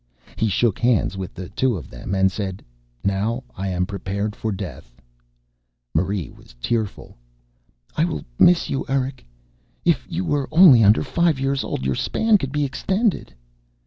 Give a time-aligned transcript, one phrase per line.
[0.35, 2.65] He shook hands with the two of them and said:
[3.03, 4.99] "Now I am prepared for death."
[5.93, 7.15] Marie was tearful.
[7.95, 9.23] "I will miss you, Eric.
[9.85, 13.35] If you were only under five years old your span could be extended."